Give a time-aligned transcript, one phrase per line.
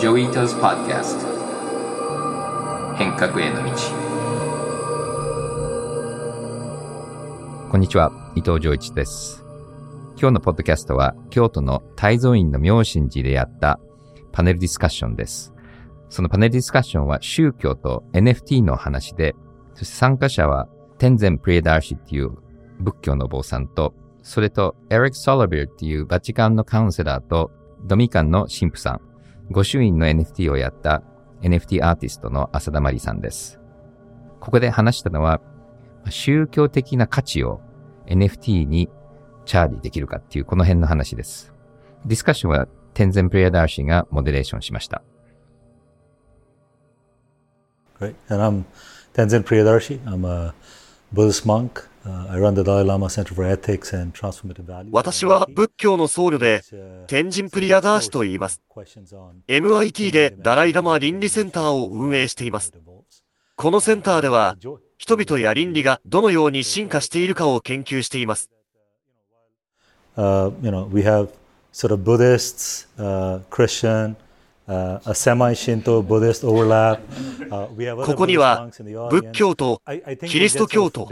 [0.00, 1.26] Joi Ito's Podcast
[2.96, 3.70] 変革への道。
[7.70, 8.10] こんにちは。
[8.34, 9.44] 伊藤穰一です。
[10.18, 13.78] 今日のポッドキャストは京都の退蔵院の妙心寺でやった
[14.32, 15.52] パネルディスカッションです。
[16.08, 19.36] そのパネルディスカッションは宗教と NFT の話で
[19.74, 20.66] そして参加者は
[20.96, 22.30] テンジン・プリヤダルシっていう
[22.78, 23.92] 仏教の坊さんと
[24.22, 27.50] それとエリック・サロビルっていうバチカンのカウンセラーと
[27.84, 29.09] ドミカンの神父さん、
[29.50, 31.02] 御朱印の NFT をやった
[31.42, 33.58] NFT アーティストの浅田まりさんです。
[34.38, 35.40] ここで話したのは、
[36.08, 37.60] 宗教的な価値を
[38.06, 38.88] NFT に
[39.44, 41.52] チャージできるかっていうこの辺の話です。
[42.06, 45.02] ディスカッションは天然プレイヤーダーシーがモデレーションしました。
[47.98, 48.14] Great.
[48.28, 48.64] And I'm
[49.12, 50.00] Tenzin Priyadarshi.
[50.06, 50.54] I'm a
[51.12, 51.89] Buddhist monk.
[54.90, 56.62] 私は仏教の僧侶で、
[57.06, 58.62] 天神プリアダーシと言います。
[59.48, 62.72] MIT でダライラマ倫理センターを運営しています。
[63.56, 64.56] このセンターでは、
[64.96, 68.50] 人々や倫理がどのように進化しているかを研究しています。
[70.16, 70.86] Uh, you know,
[74.70, 75.00] uh,
[78.06, 78.70] ここには
[79.10, 79.82] 仏教と
[80.26, 81.08] キリスト教と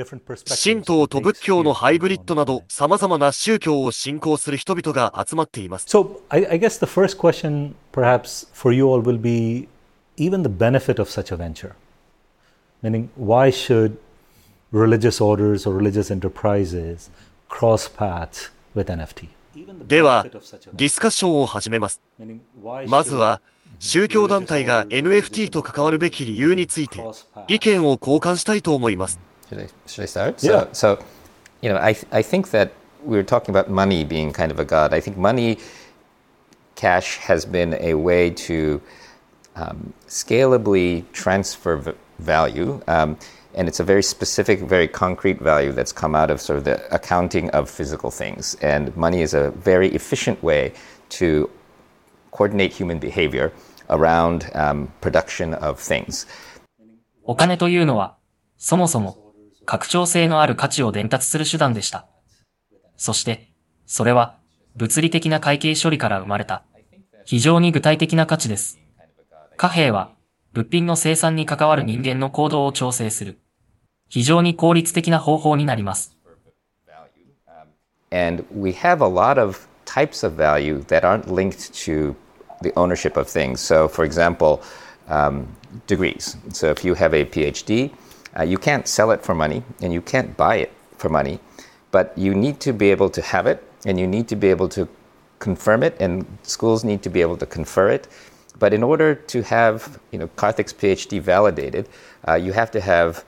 [0.62, 5.86] 神道と仏教のハイブリッドなど様々な宗教を信仰する人々が集まっています。
[5.88, 9.66] So I, I guess the first question perhaps for you all will be
[10.16, 11.74] even the benefit of such a venture.
[12.82, 13.96] Meaning why should
[14.70, 17.10] religious orders or religious enterprises
[17.48, 19.37] cross paths with NFT?
[19.86, 20.26] では、
[20.74, 22.00] ディスカッションを始めます。
[22.86, 23.40] まずは、
[23.78, 27.02] 宗教団体が NFT と関わるべき理由について、
[27.48, 29.20] 意見を交換したいと思います。
[43.54, 47.50] And it's a very specific, very concrete value that's come out of sort of the accounting
[47.50, 48.56] of physical things.
[48.62, 50.72] And money is a very efficient way
[51.10, 51.50] to
[52.30, 53.52] coordinate human behavior
[53.88, 56.26] around um, production of things.
[57.24, 58.16] お金というのは、
[58.56, 59.34] そもそも
[59.66, 62.06] 拡張性のある価値を伝達する手段でした。
[62.96, 63.52] そして、
[63.86, 64.38] それは
[64.76, 66.62] 物理的な会計処理から生まれた
[67.24, 68.78] 非常に具体的な価値です。
[69.56, 70.12] 貨幣は
[70.57, 73.39] 物品の生産に関わる人間の行動を調整する
[74.07, 76.15] 非常に効率的な方法になります。
[78.11, 82.15] And we have a lot of types of value that aren't linked to
[82.61, 83.59] the ownership of things.
[83.59, 84.61] So, for example,
[85.09, 85.47] um,
[85.87, 86.37] degrees.
[86.51, 87.91] So, if you have a PhD,
[88.37, 91.39] uh, you can't sell it for money and you can't buy it for money,
[91.91, 94.69] but you need to be able to have it and you need to be able
[94.69, 94.87] to
[95.39, 98.07] confirm it, and schools need to be able to confer it.
[98.58, 101.86] But in order to have, you know, Karthik's PhD validated,
[102.26, 103.24] uh, you have to have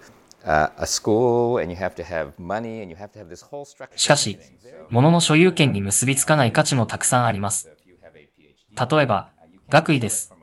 [3.95, 4.39] しかし、
[4.89, 7.71] 物の所有権に結びつかない価値もたくさんあります。
[8.91, 9.29] 例えば、
[9.69, 10.35] 学位です。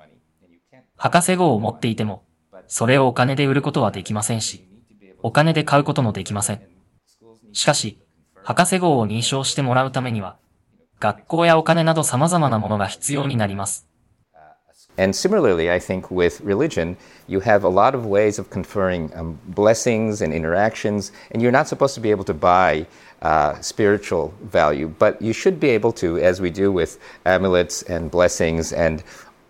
[0.98, 2.24] 博士号を持っていても、
[2.68, 4.68] それをお金で売ることはできませんし、
[5.24, 6.62] お金で買うこともできません。
[7.54, 8.00] しかし、
[8.44, 10.38] 博士号を認証してもらうためには、
[11.00, 13.87] 学校やお金など様々なものが必要になります。
[14.98, 16.98] And similarly, I think with religion,
[17.28, 21.68] you have a lot of ways of conferring um, blessings and interactions, and you're not
[21.68, 22.88] supposed to be able to buy
[23.22, 28.10] uh, spiritual value, but you should be able to, as we do with amulets and
[28.10, 29.04] blessings and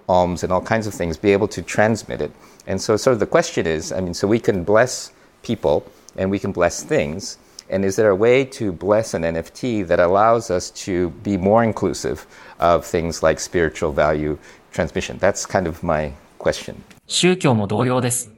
[0.10, 2.32] alms and all kinds of things, be able to transmit it.
[2.66, 5.12] And so, sort of the question is I mean, so we can bless
[5.44, 7.38] people and we can bless things.
[7.70, 11.64] And is there a way to bless an NFT that allows us to be more
[11.64, 12.26] inclusive
[12.60, 14.38] of things like spiritual value
[14.72, 15.20] transmission.
[15.20, 16.76] That's kind of my question.
[17.08, 18.32] 宗教も同様です。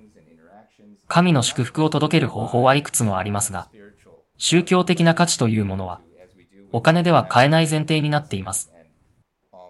[1.07, 3.67] 神の祝福を届ける方法はいくつもありますが、
[4.37, 6.01] 宗教的な価値というものは、
[6.71, 8.71] お金では買えない前提になっています。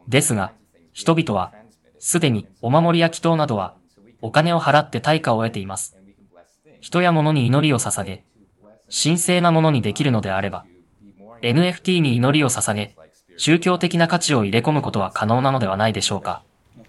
[0.08, 0.52] ですが、
[0.92, 1.54] 人々は、
[1.98, 3.76] すでにお守りや祈祷などは、
[4.22, 5.98] お金を払って対価を得ています。
[6.82, 8.24] 人や物に祈りを捧げ、
[8.92, 10.66] 神聖なものにできるのであれば、
[11.42, 12.96] NFT に祈りを捧げ、
[13.38, 16.44] 宗教的な価値を入れ込むことは可能なのではないでしょうか。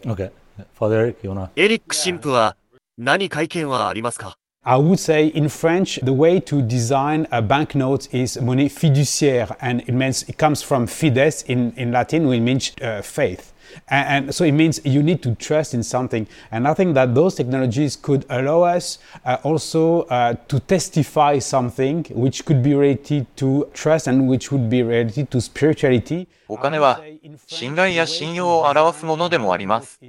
[0.05, 0.31] Okay.
[0.73, 1.49] Father Eric, you wanna...
[1.55, 2.55] エリック神父は
[2.97, 4.37] 何か意見はありますか
[4.67, 9.81] I would say in French, the way to design a banknote is monnaie fiduciaire, and
[9.81, 13.53] it means it comes from fides in, in Latin, which means uh, faith.
[13.89, 16.27] And, and, so it means you need to trust in something.
[16.51, 22.05] And I think that those technologies could allow us uh, also uh, to testify something
[22.11, 26.27] which could be related to trust and which would be related to spirituality.
[26.47, 27.01] お金は
[27.47, 29.99] 信頼や信用を表すものでもあります。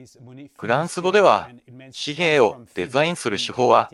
[0.58, 3.90] フランス語では紙幣をデザインする手法は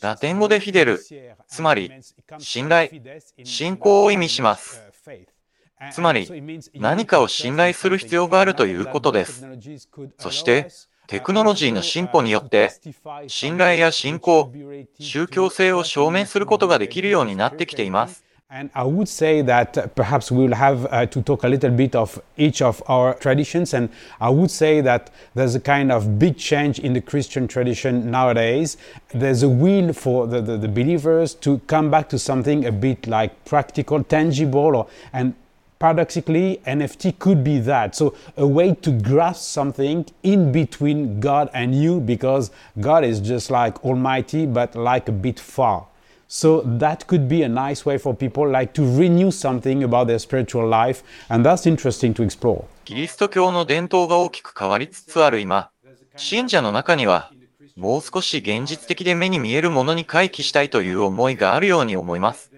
[0.00, 1.00] ラテン語でフィデル、
[1.48, 1.90] つまり
[2.38, 2.90] 信頼、
[3.44, 4.82] 信仰を意味します。
[5.91, 6.29] つまり
[6.75, 9.45] 何かを信頼する必要があるということです。
[10.17, 10.69] そして
[11.07, 12.71] テクノロジーの進歩によって
[13.27, 14.51] 信頼や信仰、
[14.99, 18.23] 宗教性を証明することができるようになってきています。
[18.53, 21.95] And I would say that uh, perhaps we will have uh, to talk a little bit
[21.95, 23.73] of each of our traditions.
[23.73, 23.89] And
[24.19, 28.75] I would say that there's a kind of big change in the Christian tradition nowadays.
[29.13, 33.07] There's a will for the, the, the believers to come back to something a bit
[33.07, 35.33] like practical, tangible, or, and
[35.80, 37.94] paradoxically, NFT could be that.
[37.94, 42.50] So, a way to grasp something in between God and you, because
[42.80, 45.86] God is just like Almighty, but like a bit far.
[46.28, 50.18] So that could be a nice way for people like to renew something about their
[50.18, 52.64] spiritual life, and that's interesting to explore.
[52.84, 55.70] キリスト教の伝統が大きく変わりつつある今、
[56.16, 57.30] 信者の中には、
[57.76, 62.50] もう少し現実的で目に見えるものに回帰したいという思いがあるように思います。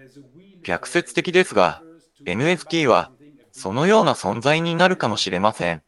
[0.63, 1.81] 逆説的ですが、
[2.25, 3.11] NFT は
[3.56, 5.82] そのような存在になるかもしれません。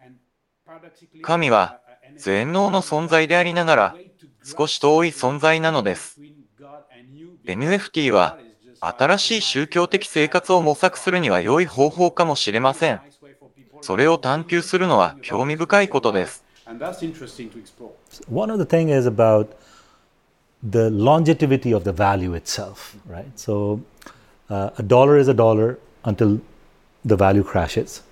[1.21, 1.81] 神は
[2.17, 3.97] 全能の存在でありながら
[4.45, 6.21] 少し遠い存在なのです。
[7.45, 8.39] NFT は
[8.81, 13.01] 新しい宗教的生活を模索するには良い方法かもしれません。
[13.81, 16.45] それを探求するのは興味深いことです。
[18.31, 19.49] One of the thing is about
[20.63, 23.27] the longevity of the value itself, right?
[23.35, 23.81] So
[24.49, 26.41] uh, a dollar is a dollar until
[27.07, 28.03] the value crashes,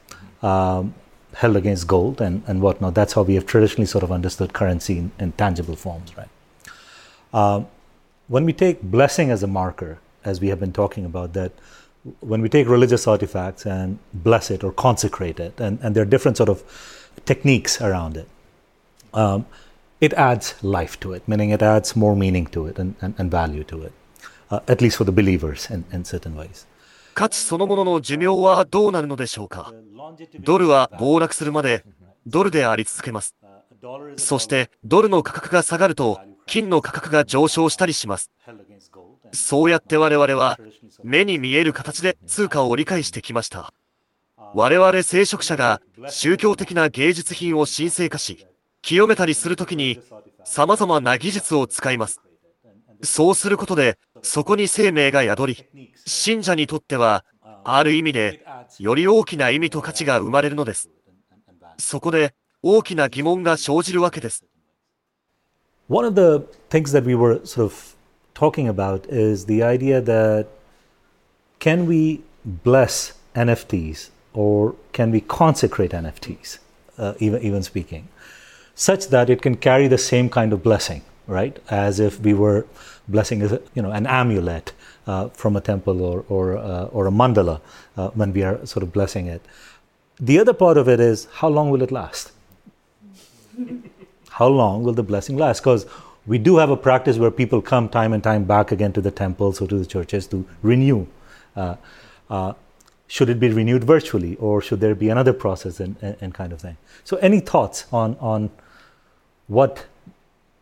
[0.42, 0.94] um,
[1.34, 2.94] held against gold and, and whatnot.
[2.94, 6.28] That's how we have traditionally sort of understood currency in, in tangible forms, right?
[7.32, 7.66] Um,
[8.28, 11.52] when we take blessing as a marker, as we have been talking about, that
[12.20, 16.06] when we take religious artifacts and bless it or consecrate it, and, and there are
[16.06, 16.62] different sort of
[17.24, 18.28] techniques around it,
[19.12, 19.44] um,
[20.00, 23.30] it adds life to it, meaning it adds more meaning to it and, and, and
[23.30, 23.92] value to it,
[24.50, 26.66] uh, at least for the believers in, in certain ways.
[27.14, 29.72] 価値そのものの寿命はどうなるのでしょうか？
[30.40, 31.84] ドルは暴落するまで
[32.26, 33.34] ドルであり続けます。
[34.16, 38.30] そしてドルの価格が下がると金の価格が上昇したりします。
[39.32, 40.58] そうやって我々は
[41.02, 43.72] 目に見える形で通貨を理解してきました。
[44.54, 48.46] 我々聖職者が宗教的な芸術品を神聖化し、
[48.82, 50.00] 清めたりするときに
[50.44, 52.20] 様々な技術を使います。
[53.02, 57.26] そうすることでそこに生命が宿り、信者にとっては
[57.62, 58.42] ある意味で
[58.78, 60.88] より大きな意味と価値が生まれるのです。
[61.78, 64.44] そこで大きな疑問が生じるわけです。
[65.88, 67.94] One of the things that we were sort of
[68.32, 70.46] talking about is the idea that
[71.58, 72.22] can we
[72.64, 76.60] bless NFTs or can we consecrate NFTs,
[76.98, 78.08] uh, even, even speaking,
[78.74, 81.58] such that it can carry the same kind of blessing, right?
[81.68, 82.64] As if we were
[83.08, 84.72] blessing a, you know, an amulet
[85.06, 87.60] uh, from a temple or, or, uh, or a mandala
[87.96, 89.42] uh, when we are sort of blessing it.
[90.20, 92.32] The other part of it is how long will it last?
[94.34, 95.60] how long will the blessing last?
[95.60, 95.86] Because
[96.26, 99.10] we do have a practice where people come time and time back again to the
[99.10, 101.06] temples or to the churches to renew.
[101.54, 101.76] Uh,
[102.28, 102.52] uh,
[103.06, 106.52] should it be renewed virtually, or should there be another process and, and, and kind
[106.52, 106.76] of thing?
[107.04, 108.50] So, any thoughts on on
[109.46, 109.86] what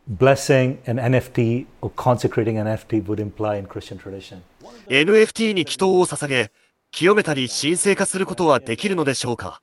[0.09, 4.43] blessing an NFT or consecrating an NFT would imply in Christian tradition?
[4.89, 6.51] NFT に祈祷を捧げ、
[6.91, 9.63] 清めたり神聖化することはできるのでしょうか？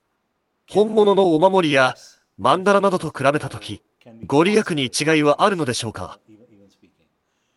[0.69, 1.95] 本物のお守りや
[2.37, 3.81] マンダラなどと比べたとき、
[4.25, 6.19] ご利益に違いはあるのでしょうか？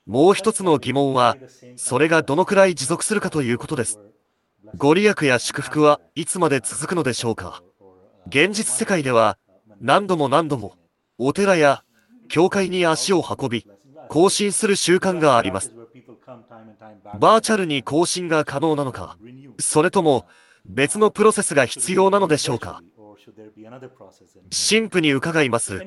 [0.07, 1.37] もう一つの疑問は、
[1.77, 4.01] それがどのくらい持続するかということです。
[4.77, 7.63] ご利益や祝福はいつまで続くのでしょうか？
[8.27, 9.39] 現実世界では
[9.81, 10.75] 何度も何度も
[11.19, 11.85] お寺や
[12.33, 13.67] 教会に足を運び、
[14.09, 15.71] 更新する習慣があります。
[17.21, 19.19] バーチャルに更新が可能なのか、
[19.59, 20.25] それとも
[20.65, 22.83] 別のプロセスが必要なのでしょうか
[24.51, 25.85] 神父に伺います。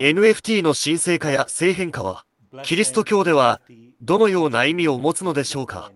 [0.00, 2.24] NFT の神聖化や性変化は、
[2.64, 3.60] キリスト教では
[4.02, 5.92] どのような意味を持つのでしょうか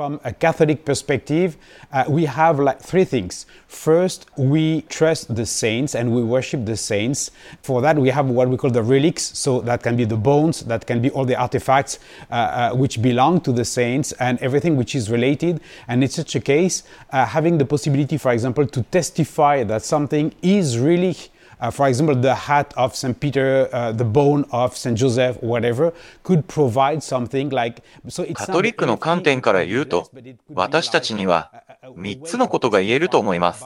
[0.00, 1.58] From a Catholic perspective,
[1.92, 3.44] uh, we have like three things.
[3.66, 7.30] First, we trust the saints and we worship the saints.
[7.60, 9.38] For that, we have what we call the relics.
[9.38, 11.98] So that can be the bones, that can be all the artifacts
[12.30, 15.60] uh, uh, which belong to the saints and everything which is related.
[15.86, 20.32] And in such a case, uh, having the possibility, for example, to testify that something
[20.40, 21.14] is really
[21.60, 23.18] uh, for example, the hat of St.
[23.18, 24.96] Peter, uh, the bone of St.
[24.96, 27.82] Joseph, whatever, could provide something like.
[28.08, 30.10] So it's カトリックの観点から言うと、
[30.54, 31.52] 私たちには
[31.82, 33.64] 3つのことが言えると思います。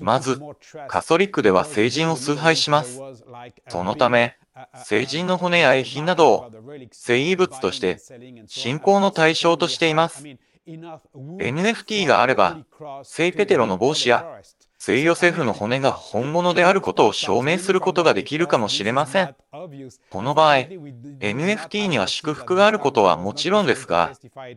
[0.00, 0.40] まず、
[0.88, 3.00] カソリックでは聖人を崇拝します。
[3.68, 4.36] そのため、
[4.84, 6.50] 聖人の骨や遺品などを
[6.92, 7.98] 聖遺物として
[8.46, 10.24] 信仰の対象としています。
[10.66, 12.58] NFT があれば、
[13.02, 14.40] 聖ペテロの帽子や
[14.86, 19.34] 聖ヨセフの骨が本物であることを証明することができるかもしれません。
[20.10, 24.12] この場合、NFT には祝福があることはもちろんですが、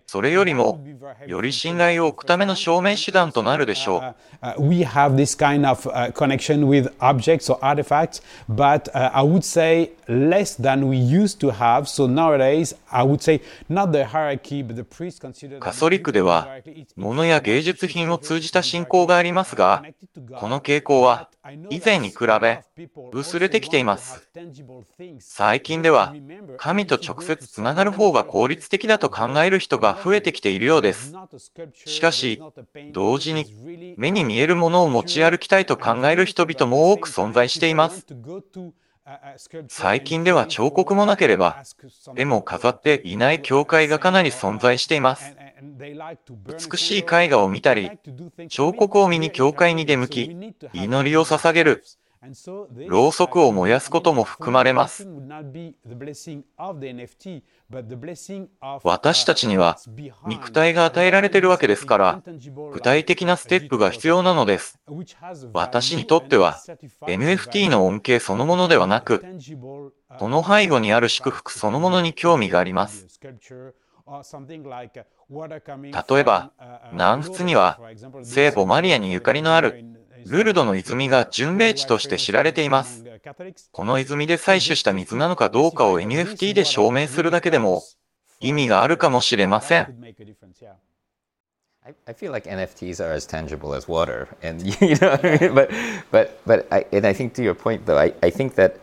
[0.06, 0.84] それよりも、
[1.28, 4.16] より信頼を置くための証明手段となるでしょう。
[4.42, 9.44] Uh, we have this kind of uh, connection with objects or artifacts, but uh, I would
[9.44, 11.88] say less than we used to have.
[11.88, 16.50] So nowadays, I would say not the hierarchy, but the priest consider カソリックでは、
[16.98, 19.84] 物や芸術品を通じた信仰がありますが、
[20.36, 21.30] この傾向は
[21.70, 22.64] 以前に比べ
[23.12, 24.28] 薄れてきています。
[25.20, 26.16] 最近では
[26.58, 31.14] 神と直接つながる方が効率的だと考える人が増えてきているようです。
[31.86, 32.42] しかし、
[32.92, 38.06] 同時に目に見えるものを持ち歩きたいと考える人々も多く存在しています。
[39.70, 41.64] 最近では彫刻もなければ、
[42.16, 45.38] 絵も飾っていない教会がかなり存在しています。
[45.60, 47.92] 美しい絵画を見たり、
[48.50, 51.84] 彫刻を見に教会に出向き、祈りを捧げる、
[52.88, 55.08] ろうそくを燃やすことも含まれます。
[58.84, 59.78] 私たちには
[60.28, 62.24] 肉体が与えられているわけですから、
[62.72, 64.80] 具体的なステップが必要なのです。
[65.54, 66.60] 私にとっては
[67.08, 69.26] NFT の恩恵そのものではなく、
[70.20, 73.08] その背後にある祝福そのものに興味があります。
[76.10, 76.52] 例えば、
[76.92, 77.80] 南仏には
[78.24, 79.84] 聖母マリアにゆかりのある
[80.26, 83.04] ルルドの泉が巡礼地として知られています。
[83.72, 87.84] この泉で採取した水なのかどうかを NFT で証明するだけでも
[88.40, 89.96] 意味があるかもしれません。
[92.06, 95.16] I, feel like NFTs are as tangible as water, and you know,
[95.54, 95.72] but
[96.12, 98.82] but but I and I think to your point though, I, I think that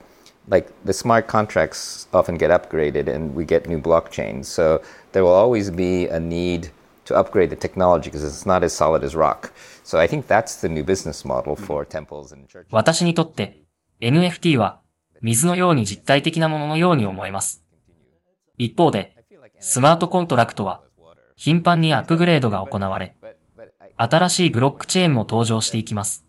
[0.48, 4.82] like the smart contracts often get upgraded and we get new blockchains, so
[5.12, 6.70] there will always be a need
[7.06, 9.52] to upgrade the technology because it's not as solid as rock.
[9.82, 12.68] So I think that's the new business model for temples and churches.
[12.70, 13.62] 私にとって
[14.00, 14.80] NFT は
[15.22, 17.64] 水のように実体的なもののように思えます。
[18.58, 19.16] 一方で、
[19.60, 20.82] スマートコントラクトは
[21.36, 23.16] 頻繁にアップグレードが行われ、
[23.96, 26.24] 新しいブロックチェーンも登場していきます。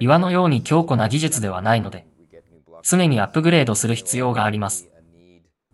[0.00, 2.06] 岩のように強固な技術ではないので、
[2.86, 4.90] 常にアップグレードする必要があります。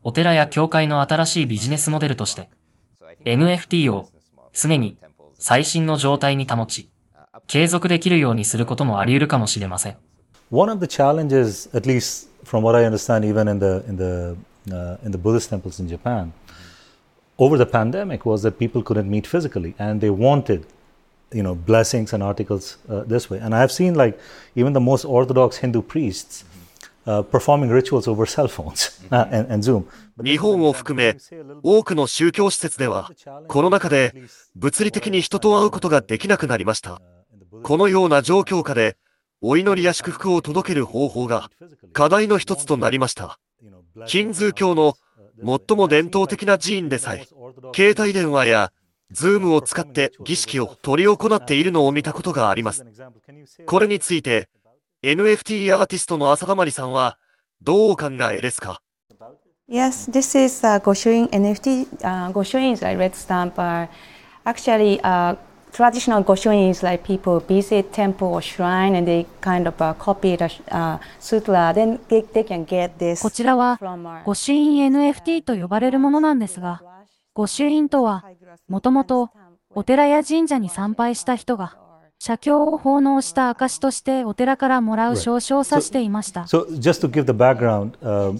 [0.04, 2.48] お寺や教会の新しいビジネスモデルとして、
[3.24, 4.08] NFT を
[4.52, 4.96] 常に
[5.34, 6.88] 最新の状態に保ち、
[7.48, 9.96] 継続できるようにすることもあり得るかもしれません。
[10.52, 14.36] One of the challenges, at least from what I understand, even in the in the
[14.68, 16.32] uh, in the Buddhist temples in Japan,
[17.38, 20.64] over the pandemic, was that people couldn't meet physically, and they wanted,
[21.32, 23.40] you know, blessings and articles uh, this way.
[23.40, 24.16] And I've seen like
[24.54, 26.59] even the most orthodox Hindu priests uh,
[30.22, 31.16] 日本を含め、
[31.62, 33.10] 多くの宗教施設では、
[33.48, 34.14] コロナ禍で
[34.54, 37.00] 物理的に人と会うことができなくなりました。
[37.62, 38.96] このような状況下で、
[39.42, 41.50] お祈りや祝福を届ける方法が
[41.92, 43.38] 課題の一つとなりました。
[44.06, 44.94] ヒンズー教の
[45.42, 47.26] 最も伝統的な寺院でさえ、
[47.74, 48.72] 携帯電話や
[49.10, 52.84] ズームを使って儀式を執り行っているのを見たことがあります。
[53.66, 54.48] これについて、
[55.02, 57.16] NFT アーティストの浅田まりさんは、
[57.62, 58.82] どうお考えですか
[59.66, 61.86] Yes, this is uh, Goshuin NFT.
[62.02, 63.58] Uh, Goshuin is like red stamp.
[63.58, 63.86] Uh,
[64.44, 65.36] actually, uh,
[65.72, 70.36] traditional Goshuin is like people visit temple or shrine and they kind of uh, copy
[70.36, 71.72] the uh, sutra.
[71.74, 73.22] Then they, they can get this.
[73.22, 73.78] こちらは
[74.26, 76.82] 印 NFT と呼ばれるものなんですが、
[77.32, 78.24] 御朱印とは、
[78.68, 79.30] もともと
[79.70, 81.78] お寺や神社に参拝した人が、
[82.22, 86.42] 写経を奉納した証としてお寺からもらう証書を指していました。
[86.42, 88.38] So, just to give the background, um,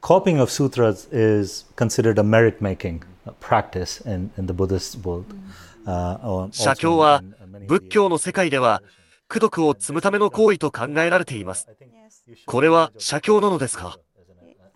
[0.00, 3.00] copying of sutras is considered a merit making
[3.40, 5.24] practice in, in the Buddhist world.
[5.84, 7.24] Uh, or 写経は
[7.66, 8.84] 仏教の世界では、
[9.28, 11.66] 功徳を積むための行為と考えられています。
[12.46, 13.98] これは写経なのですか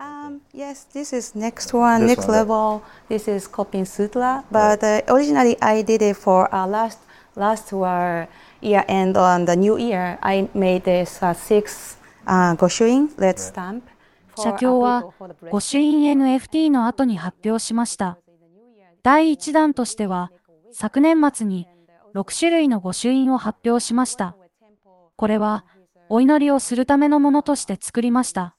[0.00, 2.82] Um, Yes, this is next one, This next level.
[3.08, 6.98] This is Copin Sutra, but uh, originally I did it for uh, last
[7.36, 8.26] last uh,
[8.60, 11.96] year and on the new year I made this uh, six
[12.26, 13.82] uh, Goshuin red stamp.
[14.36, 15.12] 写経は
[15.50, 18.18] 御朱印 NFT の後に発表しました。
[19.02, 20.30] 第1弾としては、
[20.72, 21.66] 昨年末に
[22.14, 24.36] 6種類の御朱印を発表しました。
[25.16, 25.64] これは、
[26.08, 28.56] お祈りをするためのものとして作りました。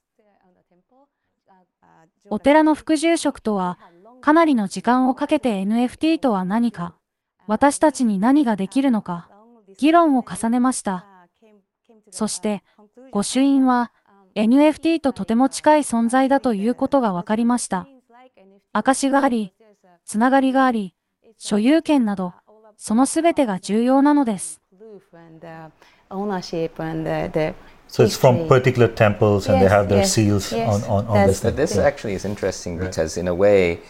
[2.30, 3.80] お寺の副住職とは、
[4.22, 6.96] かなりの時間をかけて NFT とは何か、
[7.48, 9.30] 私たちに何ができるのか、
[9.78, 11.06] 議論を重ねました。
[12.12, 12.64] そして、
[13.12, 13.92] 御朱印は
[14.36, 17.88] NFT ととても近い存在だということが分かりました。
[18.72, 19.54] 証があり、
[20.06, 20.96] つながりがあり、
[21.38, 22.34] 所有権など、
[22.78, 24.62] そのすべてが重要なのです。
[25.42, 25.70] uh,
[27.88, 31.28] So it's from particular temples and they have their yes, seals yes, on, on, on
[31.28, 31.42] this.
[31.42, 33.82] This actually is interesting because, in a way,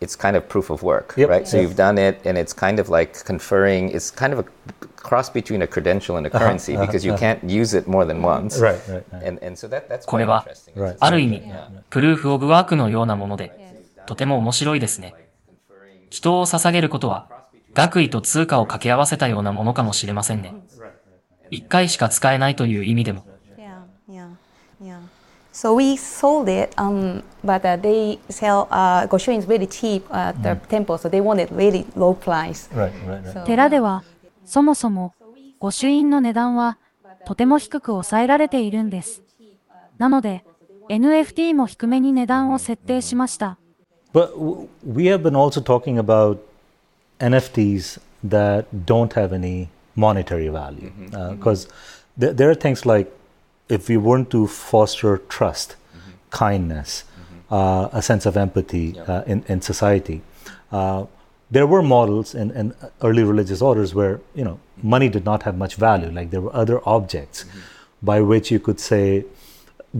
[0.00, 1.28] it's kind of proof of work, Yep.
[1.28, 1.46] right?
[1.48, 1.62] So Yep.
[1.62, 3.90] you've done it, and it's kind of like conferring.
[3.94, 4.44] It's kind of a
[5.02, 8.60] cross between a credential and a currency because you can't use it more than once.
[8.60, 9.26] Right, right, right.
[9.26, 10.74] And and so that that's これ quite は interesting.
[10.80, 10.96] Right.
[11.00, 11.42] ある意味、
[11.90, 13.52] プルーフオブワークのようなもので、
[14.06, 15.14] とても面白いですね。
[16.10, 17.28] 人を捧げることは、
[17.74, 20.54] 学位と通貨を掛け合わせたようなものかもしれませんね。
[21.50, 23.24] 一回しか使えないという意味でも.
[25.56, 30.34] So we sold it, um, but uh, they sell uh, Goshuin is very cheap at
[30.42, 32.68] the temple, so they wanted really low price.
[32.74, 33.32] Right, right, right.
[33.32, 34.04] So, 寺では、
[34.44, 35.14] そもそも、
[35.58, 36.76] 御朱印の値段は、
[37.24, 39.22] とても低く抑えられているんです。
[39.96, 40.44] なので、
[40.90, 43.56] NFT も低めに値段を設定しました。
[44.12, 46.36] But w- we have been also talking about
[47.18, 47.98] NFTs
[48.28, 50.92] that don't have any monetary value.
[51.10, 51.66] Because
[52.18, 53.10] there, there are things like
[53.68, 55.76] if we weren't to foster trust,
[56.30, 57.04] kindness,
[57.50, 60.22] uh, a sense of empathy uh, in, in society,
[60.72, 61.06] uh,
[61.50, 65.56] there were models in, in early religious orders where you know money did not have
[65.56, 66.10] much value.
[66.10, 67.44] Like there were other objects
[68.02, 69.24] by which you could say,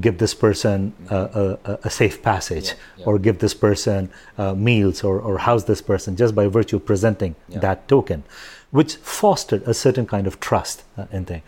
[0.01, 5.21] give this person a, a, a safe passage or give this person uh, meals or,
[5.21, 8.23] or house this person just by virtue of presenting that token
[8.71, 11.43] which fostered a certain kind of trust uh, in thing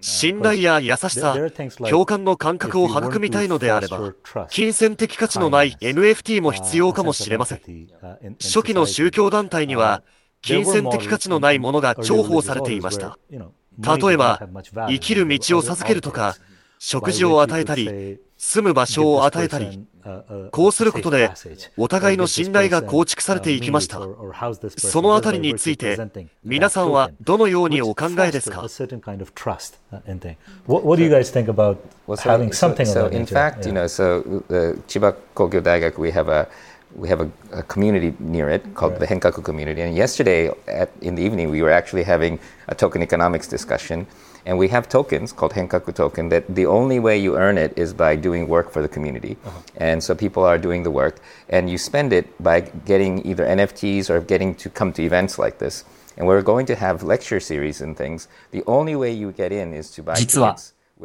[0.00, 1.36] 信頼や優しさ、
[1.88, 4.14] 共感の感覚を育みたいのであれば、
[4.48, 7.60] 金銭的価値のない NFT も必要かもしれません。
[8.40, 10.02] 初期の宗教団体には、
[10.42, 13.18] 金銭的価値のないものが重宝されていました。
[13.30, 14.40] 例えば、
[14.88, 16.36] 生きる道を授けるとか、
[16.78, 19.84] 食事を与えたり、住む場所を与えたり、
[20.52, 21.30] こうすることで、
[21.76, 23.98] お互いの信頼が構築されていきました。
[24.76, 25.98] そのあたりについて、
[26.44, 30.36] 皆さんはどのようにお考えですか uh, in.
[30.66, 33.34] What, do you guys think about so, having so- something so of that in nature?
[33.34, 36.48] fact, you know, so uh, Chiba Kogyo Daigaku, we have a
[36.96, 39.82] we have a, a community near it called the Henkaku community.
[39.82, 44.06] And yesterday at, in the evening, we were actually having a token economics discussion.
[44.48, 47.92] And we have tokens called Henkaku token that the only way you earn it is
[47.92, 49.36] by doing work for the community.
[49.76, 54.08] And so people are doing the work, and you spend it by getting either NFTs
[54.08, 55.84] or getting to come to events like this.
[56.16, 58.26] And we're going to have lecture series and things.
[58.50, 60.56] The only way you get in is to buy 実は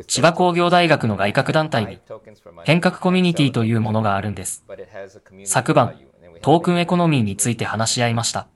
[0.08, 1.99] 千葉工業大学の外郭団体に
[2.63, 4.63] 変革コミュニティというものがあるんです。
[5.43, 5.99] 昨晩
[6.41, 8.47] トークンエコノミーについて話し合いました。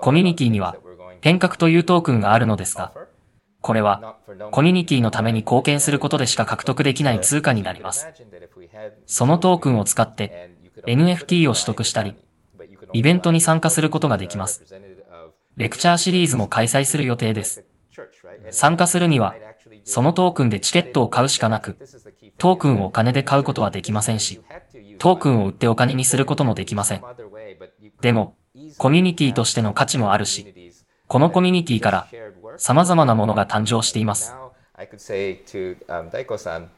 [0.00, 0.76] コミュニティには
[1.22, 2.92] 変革というトークンがあるのですが、
[3.66, 4.14] これは
[4.52, 8.06] コミュニティのために貢献することでしか獲得できない通貨になります。
[9.06, 10.54] そのトークンを使って
[10.86, 12.14] NFT を取得したり、
[12.92, 14.62] イベントに参加することができます。
[15.56, 17.64] レクチャーシリーズも開催する予定です。
[18.52, 19.34] 参加するには、
[19.82, 21.76] そのトークンでチケットを買うしかなく、
[22.38, 24.42] トークンをお金で買うことはできませんし、
[25.00, 27.02] トークンを売ってお金にすることもできません。
[28.00, 28.36] でも、
[28.78, 30.54] コミュニティとしての価値もあるし、
[31.08, 32.08] このコミュニティから
[32.58, 34.32] 様々なものが誕生しています。
[34.32, 36.68] Now I could say to um, Daiko-san,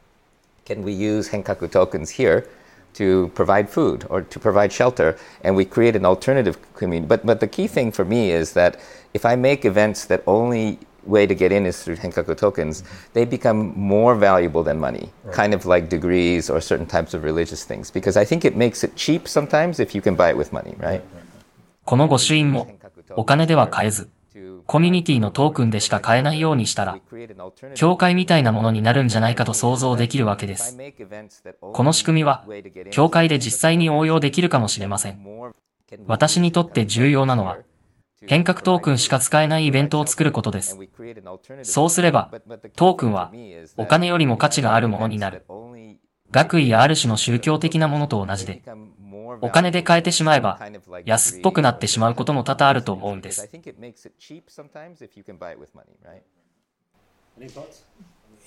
[0.64, 2.46] can we use Henkaku tokens here
[2.94, 5.16] to provide food or to provide shelter?
[5.42, 7.08] And we create an alternative community.
[7.08, 8.78] But, but the key thing for me is that
[9.14, 13.24] if I make events that only way to get in is through Henkaku tokens, they
[13.24, 17.90] become more valuable than money, kind of like degrees or certain types of religious things.
[17.90, 20.74] Because I think it makes it cheap sometimes if you can buy it with money,
[20.78, 21.02] right?
[21.84, 22.68] この御朱印も
[23.16, 24.10] お金では買えず、
[24.66, 26.98] コミュニティのトークンでしか買えないようにしたら、
[27.74, 30.76] 教会みたいなものになるんじゃないかと想像できるわけです。
[31.60, 32.44] この仕組みは
[32.90, 35.20] 教会で実際に応用できるかもしれません。
[36.06, 37.58] 私にとって重要なのは、
[38.26, 40.78] 変革トークンしか使えないイベントを作ることです。
[41.62, 42.30] そうすれば
[42.74, 43.32] トークンは
[43.76, 45.44] お金よりも価値があるものになる。
[46.30, 48.62] 学位やある種の宗教的なものと同じで、
[49.40, 50.58] お金で買えてしまえば、
[51.04, 53.48] 安っぽくなってしまうことも多々あると思うんです。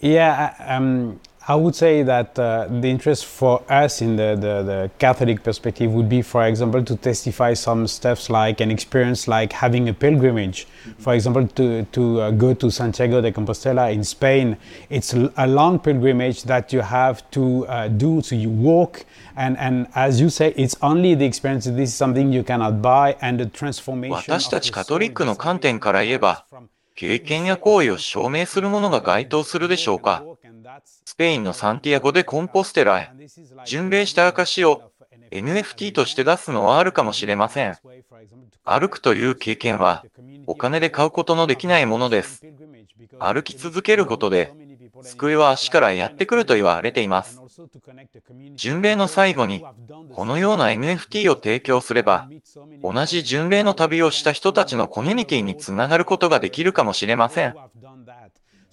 [0.01, 4.63] Yeah, I- um, I would say that uh, the interest for us in the, the,
[4.65, 9.53] the Catholic perspective would be, for example, to testify some stuffs like an experience like
[9.53, 10.67] having a pilgrimage.
[10.99, 14.57] For example, to, to uh, go to Santiago de Compostela in Spain,
[14.91, 18.21] it's l- a long pilgrimage that you have to uh, do.
[18.23, 19.05] So you walk,
[19.37, 21.67] and, and as you say, it's only the experience.
[21.67, 24.35] This is something you cannot buy, and the transformation.
[24.35, 26.45] 私 of た the ちカ soul トリックの is 観点から言えば、
[26.96, 30.24] 経験や行為を証明するものが該当するでしょうか。
[31.06, 33.12] スペインのサンティアゴでコンポステラへ、
[33.66, 34.92] 巡礼した証を
[35.32, 37.78] NFT として出すのはあるかもしれません。
[38.64, 40.06] 歩くという経験は、
[40.48, 42.46] お金で買うことのできないものです。
[43.20, 44.54] 歩き続けることで、
[45.04, 47.42] 救いは足からやってくると言われています。
[48.56, 49.64] 巡礼の最後に、
[50.14, 52.30] このような NFT を提供すれば、
[52.82, 57.56] 同じ巡礼の旅をした人たちのコミュニティにつながることができるかもしれません。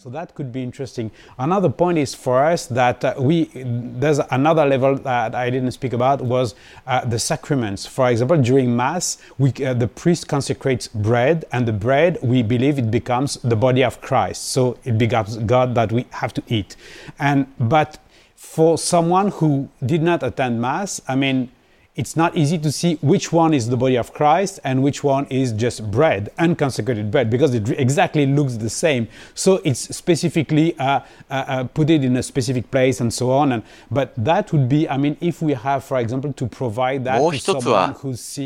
[0.09, 1.11] So that could be interesting.
[1.39, 5.93] Another point is for us that uh, we there's another level that I didn't speak
[5.93, 6.55] about was
[6.87, 7.85] uh, the sacraments.
[7.85, 12.79] For example, during Mass, we, uh, the priest consecrates bread, and the bread we believe
[12.79, 14.49] it becomes the body of Christ.
[14.49, 16.75] So it becomes God that we have to eat.
[17.19, 17.99] And but
[18.35, 21.51] for someone who did not attend Mass, I mean,
[21.99, 25.27] it's not easy to see which one is the body of Christ and which one
[25.31, 29.09] is just bread, unconsecrated bread, because it exactly looks the same.
[29.35, 33.51] So it's specifically uh, uh, uh, put it in a specific place and so on.
[33.51, 37.19] And but that would be, I mean, if we have, for example, to provide that
[37.19, 37.97] もう一つは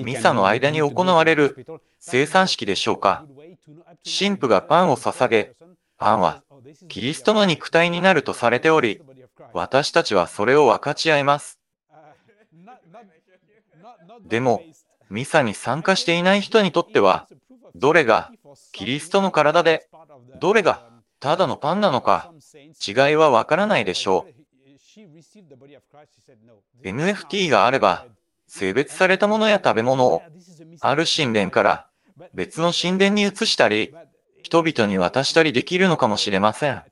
[0.02, 1.66] ミサの間に行われる
[2.00, 3.26] 生産式でしょうか。
[4.02, 5.52] 神父がパンを捧げ、
[5.98, 6.42] パンは
[6.88, 9.02] キリストの肉体になるとされており、
[9.52, 11.61] 私たちはそれを分かち合います。
[14.32, 14.62] でも、
[15.10, 17.28] ミサに参加していない人にとっては、
[17.74, 18.32] どれが
[18.72, 19.90] キリストの体で、
[20.40, 20.88] どれが
[21.20, 24.32] ただのパンなのか、違いはわからないでしょう。
[26.82, 28.06] NFT があれば、
[28.46, 30.22] 性別されたものや食べ物を、
[30.80, 31.88] ある神殿から
[32.32, 33.94] 別の神殿に移したり、
[34.42, 36.82] 人々に渡したりできるのかもしれません。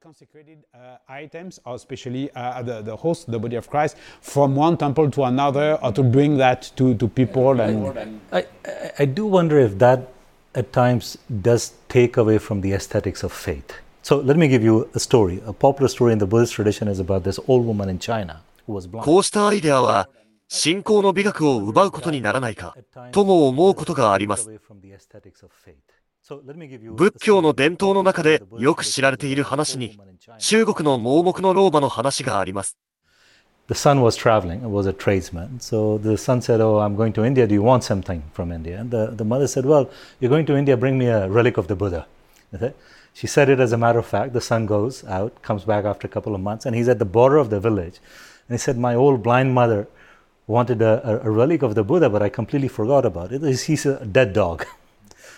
[0.00, 4.76] consecrated uh, items, or especially uh, the, the host, the body of Christ, from one
[4.76, 7.60] temple to another, or to bring that to, to people.
[7.60, 10.08] And I, I, I do wonder if that
[10.54, 13.72] at times does take away from the aesthetics of faith.
[14.02, 15.40] So let me give you a story.
[15.46, 18.74] A popular story in the Buddhist tradition is about this old woman in China who
[18.74, 19.04] was blind.
[19.04, 20.08] こうしたアイデアは、
[20.48, 22.76] 信仰の美学を奪うことにならないか、
[23.12, 24.50] とも思うことがあります。
[26.95, 29.97] 仏教の伝統の中でよく知られている話に.
[30.39, 32.77] 中国の盲目の老婆の話があります。
[33.67, 35.59] the son was traveling, was a tradesman.
[35.59, 37.45] So the son said, Oh, I'm going to India.
[37.45, 38.79] Do you want something from India?
[38.79, 41.67] And the, the mother said, Well, you're going to India, bring me a relic of
[41.67, 42.05] the Buddha.
[43.13, 44.31] She said it as a matter of fact.
[44.31, 47.05] The son goes out, comes back after a couple of months, and he's at the
[47.05, 47.99] border of the village.
[48.47, 49.87] And he said, My old blind mother
[50.45, 53.41] wanted a, a, a relic of the Buddha, but I completely forgot about it.
[53.41, 54.65] He's a dead dog.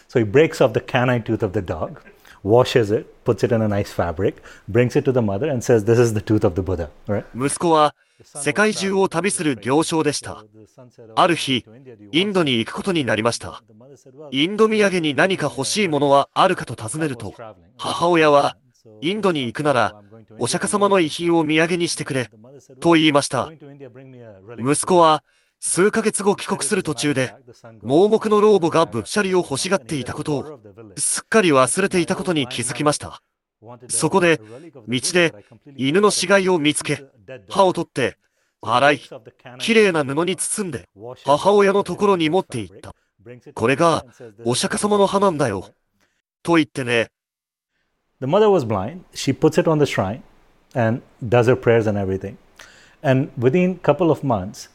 [0.09, 2.01] So he breaks off the canine tooth of the dog,
[2.41, 5.85] washes it, puts it in a nice fabric, brings it to the mother, and says,
[5.85, 6.89] This is the tooth of the Buddha.
[7.07, 7.23] Right?
[7.35, 7.93] 息子は
[8.23, 10.43] 世界中を旅する行商でした。
[11.15, 11.63] ある日、
[12.11, 13.63] インドに行くことになりました。
[14.31, 17.35] インド土産に何か欲しいものはあるかと尋ねると、
[17.77, 18.57] 母親は、
[19.01, 20.01] インドに行くなら、
[20.39, 22.31] お釈迦様の遺品を土産にしてくれ、
[22.79, 23.51] と言いました。
[24.57, 25.23] 息子は、
[25.59, 27.35] 数ヶ月後帰国する途中で、
[27.81, 30.59] 盲目の老母がぶっしゃりを欲しがっていたことを、
[30.97, 33.21] すっかり忘れていたことに気づきました。
[33.89, 34.39] そこで、
[34.87, 35.33] 道で
[35.75, 37.05] 犬の死骸を見つけ、
[37.49, 38.17] 歯を取って、
[38.61, 39.01] 洗い、
[39.59, 40.87] きれいな布に包んで、
[41.25, 42.93] 母親のところに持って行った。
[43.53, 44.05] これが、
[44.45, 45.69] お釈迦様の歯なんだよ。
[46.41, 47.09] と言ってね、
[48.21, 49.03] The mother was blind.
[49.13, 50.21] She puts it on the shrine
[50.73, 52.35] and does her prayers and everything.
[53.01, 54.69] And within a couple of months,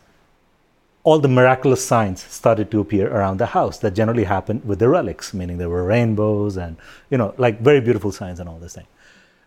[1.04, 4.90] all the miraculous signs started to appear around the house that generally happened with the
[4.90, 6.76] relics, meaning there were rainbows and,
[7.10, 8.86] you know, like very beautiful signs and all this thing.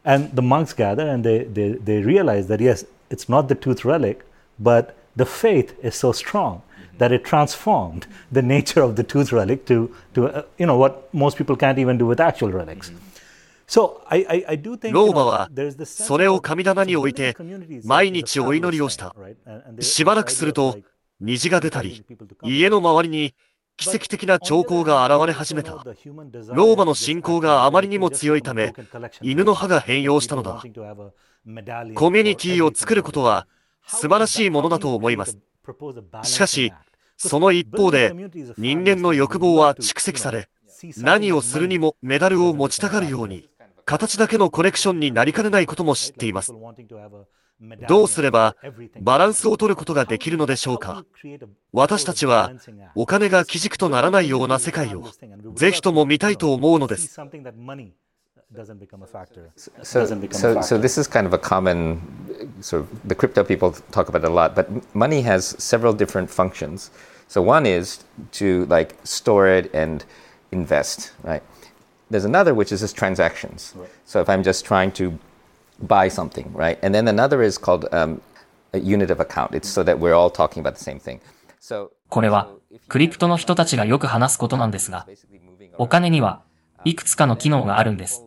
[0.05, 3.85] And the monks gather and they, they, they realize that, yes, it's not the tooth
[3.85, 4.25] relic,
[4.59, 6.62] but the faith is so strong
[6.98, 11.12] that it transformed the nature of the tooth relic to, to uh, you know, what
[11.12, 12.90] most people can't even do with actual relics.
[13.66, 16.35] So I, I, I do think 老 you 婆 know, は there's this sense それを
[16.37, 19.22] of- 神棚に置い so て within the communities, 毎 there's 日 a お祈りを fabulous した sign,
[19.22, 19.37] right?
[19.46, 20.88] And- and they- しばらくすると like
[21.19, 22.06] 虹が出たり、
[22.43, 23.34] 家の周りに
[23.77, 25.71] 奇跡的な兆候が現れ始めた。
[25.71, 28.73] ローマの信仰があまりにも強いため、
[29.21, 30.62] 犬の歯が変容したのだ。
[31.95, 33.47] コミュニティを作ることは
[33.88, 35.38] 素晴らしいものだと思います。
[36.23, 36.73] しかし、
[37.17, 38.13] その一方で、
[38.58, 40.49] 人間の欲望は蓄積され、
[40.97, 43.47] 何をするにもメダルを持ちたがるように、
[43.86, 46.53] 形だけのコレクションになりかねないことも知っています。
[47.88, 48.56] どうすれば
[49.02, 51.06] バランスを取ることができるのでしょうか
[51.74, 52.52] 私たちは
[52.96, 55.10] お金が基軸とならないような世界を
[55.56, 57.20] ぜひとも見たいと思うのです。
[58.54, 59.52] doesn't become a factor.
[59.84, 62.02] So, so, so this is kind of a common
[62.62, 66.30] sort of the crypto people talk about it a lot, but money has several different
[66.30, 66.89] functions.
[67.28, 70.06] So one is to like store it and
[70.52, 71.43] invest, right?
[72.10, 73.74] There's another which is just transactions.
[73.76, 73.89] Right.
[74.06, 75.20] So if I'm just trying to
[75.80, 76.78] buy something, right?
[76.84, 78.22] And then another is called um,
[78.74, 79.54] a unit of account.
[79.54, 81.20] It's so that we're all talking about the same thing.
[81.60, 82.50] So これは
[82.88, 85.08] クリプトの人たちがよく話すことなんですが、
[85.78, 86.42] お金には
[86.86, 88.24] いくつかの機能があるんです。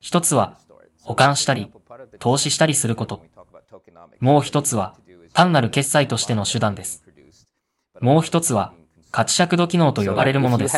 [0.00, 0.58] 一つは
[1.02, 1.72] 保管したり、
[2.18, 3.22] 投資したりすること。
[4.20, 4.96] もう一つは
[5.32, 7.04] 単なる決済としての手段です。
[8.00, 8.72] もう一つは
[9.10, 10.76] 価値尺度機能と呼ばれるものです。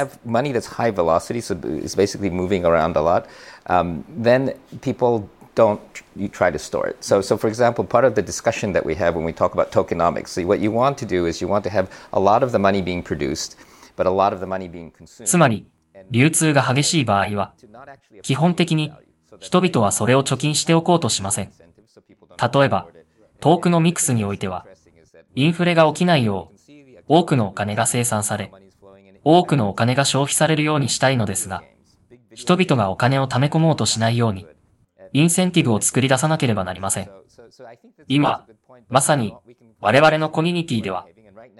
[5.56, 5.80] Don't
[6.14, 7.02] you try to store it.
[7.02, 9.72] So, so for example, part of the discussion that we have when we talk about
[9.72, 12.52] tokenomics, see, what you want to do is you want to have a lot of
[12.52, 13.56] the money being produced,
[13.96, 15.26] but a lot of the money being consumed.
[15.26, 15.66] つまり、
[16.10, 17.54] 流通が激しい場合は、
[18.22, 18.92] 基本的に
[19.40, 21.50] 人々はそれを貯金しておこうとしません。
[22.52, 22.86] 例えば、
[23.40, 24.66] トークのミックスにおいては、
[25.34, 28.52] インフレが起きないよう、多くのお金が生産され、
[29.24, 31.62] 多くのお金が消費されるようにしたいのですが、
[32.34, 34.46] 人々がお金を貯め込もうとしないように、
[35.16, 37.10] インセンティブを作り出さなければなりません。
[38.06, 38.44] 今、
[38.90, 39.34] まさに
[39.80, 41.06] 我々のコミュニティでは、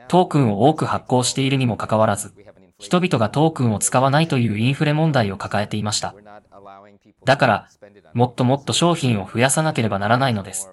[0.08, 2.34] トークンを多く発行しているにもかかわらず、
[2.78, 6.14] 人々がトークンを使わないというインフレ問題を抱えていました。
[7.24, 7.68] だから、
[8.12, 10.70] もっともっと商品を増やさなければならないのです。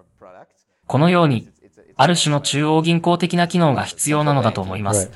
[0.85, 1.47] このように、
[1.95, 5.09] ある種の中央銀行的な機能が必要なのだと思います。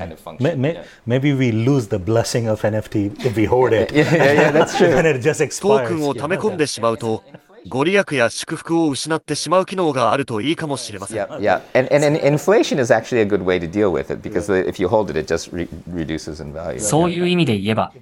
[1.06, 3.94] Maybe we lose the blessing of NFT if we hoard it.
[3.94, 7.24] トークンを溜め込んでしまうと、
[7.70, 11.18] ご利益や祝福を失ってしまう機能があるといいかもしれません。
[11.18, 11.62] Yeah, yeah.
[11.74, 14.82] And, and, and inflation is actually a good way to deal with it because if
[14.82, 16.80] you hold it, it just re reduces in value.
[16.80, 17.94] そういう意味で言えば、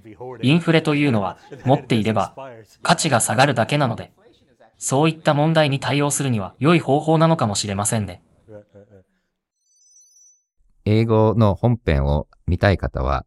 [0.42, 2.34] インフレというのは持っていれば
[2.84, 4.12] 価値が下がるだけなので、
[4.78, 8.22] そういった問題に対応するには良い方法なのかもしれませんね。
[10.86, 13.26] 英語の本編を見たい方は、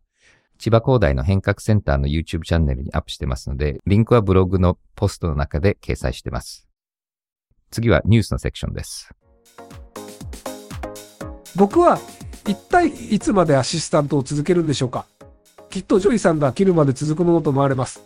[0.59, 6.69] 千葉工大の変革センターの YouTube チャンネルにアップしてますので、リンクはブログのポストの中で掲載してます。
[7.71, 9.11] 次はニュースのセクションです。
[11.55, 11.99] 僕は
[12.47, 15.07] 一体いつまでアシスタントを続けるんでしょうか？
[15.71, 18.03] きっとジョイさんが切るまで続くものと思われます。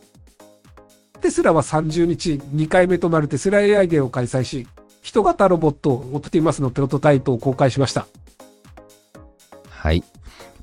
[1.20, 4.66] テスラは30日2回目となるテスラ AI デーを開催し、
[5.00, 8.06] 人型ロボットオプティマスのプロトタイプを公開しました。
[9.68, 10.04] はい。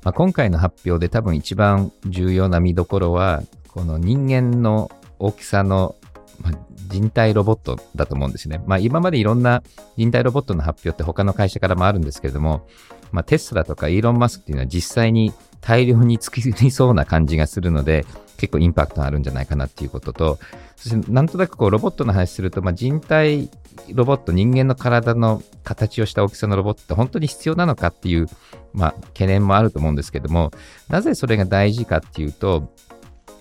[0.02, 5.96] まあ、今回の発表で多分一番重要な見どころは、この人間の大きさの、
[6.40, 6.52] ま、
[6.88, 8.62] 人体ロボットだと思うんですね。
[8.66, 9.62] まあ、今までいろんな
[9.96, 12.66] 人体ロボットの発表って他の会社からもあるんですけれども、
[13.12, 18.06] まあ、テスラとかイーロン・マスクっていうのは実際に大量に作りそうな感じがするので、
[18.38, 20.38] 結構インパクトあるんじゃないかなっていうことと、
[20.76, 23.50] そしてなんとなくこうロボットの話すると、まあ、人体
[23.92, 28.26] ロボット、人間の体の形をした大きさのロボットって本当に必要なのかっていう、
[28.72, 30.50] まあ、懸念もあると思うんですけども、
[30.88, 32.72] なぜそれが大事かっていうと、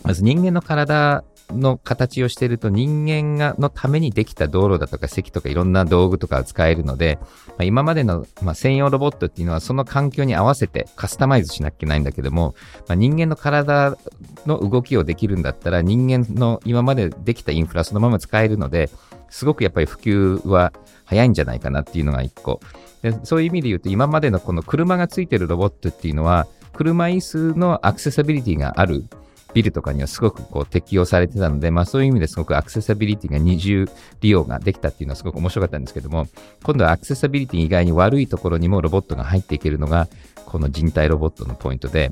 [0.03, 7.17] まず人間の体の形をしていると人間がのためにできた道路だとか席とかいろんな道具とかを使えるので、
[7.49, 12.55] まあ、今までの、まあ、専用ロボットっていうのはその環境に合わせてカスタマイズしなきゃいけないんだけども、
[12.87, 13.97] まあ、人間の体
[14.45, 18.89] の動きをできるんだったら人間の今までできたインフラそのまま使えるので、
[19.29, 20.73] すごくやっぱり普及は
[21.05, 22.59] 早いんじゃないかなっていうのが一個。
[23.01, 29.05] でそういう意味で言うと今までのこの車がついてるロボットっていうのは車椅子のアクセサビリティがある
[29.53, 33.87] ビルとかにはすごくこう適用されてたので、まあそういう意味ですごくアクセサビリティが二重
[34.21, 36.27] 利用ができたっていうのはすごく面白かったんですけども、
[36.63, 40.07] 今度はアクセサビリティ以外に悪いところにもロボットが入っていけるのが、
[40.45, 42.11] この人体ロボットのポイントで、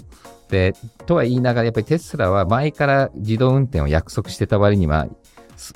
[0.50, 0.74] で、
[1.06, 5.08] とは言いながらやっぱりテスラは前から自動運転を約束してた割には、